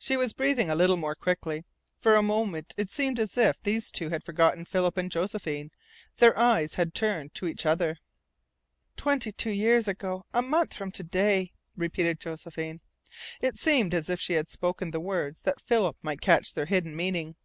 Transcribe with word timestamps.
She 0.00 0.16
was 0.16 0.32
breathing 0.32 0.68
a 0.68 0.74
little 0.74 0.96
more 0.96 1.14
quickly. 1.14 1.64
For 2.00 2.16
a 2.16 2.24
moment 2.24 2.74
it 2.76 2.90
seemed 2.90 3.20
as 3.20 3.38
if 3.38 3.62
these 3.62 3.92
two 3.92 4.08
had 4.08 4.24
forgotten 4.24 4.64
Philip 4.64 4.96
and 4.96 5.08
Josephine. 5.12 5.70
Their 6.16 6.36
eyes 6.36 6.74
had 6.74 6.92
turned 6.92 7.34
to 7.34 7.46
each 7.46 7.64
other. 7.64 7.98
"Twenty 8.96 9.30
two 9.30 9.52
years 9.52 9.86
ago 9.86 10.26
A 10.34 10.42
MONTH 10.42 10.74
FROM 10.74 10.90
TO 10.90 11.04
DAY!" 11.04 11.52
repeated 11.76 12.18
Josephine. 12.18 12.80
It 13.40 13.60
seemed 13.60 13.94
as 13.94 14.10
if 14.10 14.18
she 14.18 14.32
had 14.32 14.48
spoken 14.48 14.90
the 14.90 14.98
words 14.98 15.42
that 15.42 15.60
Philip 15.60 15.96
might 16.02 16.20
catch 16.20 16.54
their 16.54 16.66
hidden 16.66 16.96
meaning. 16.96 17.36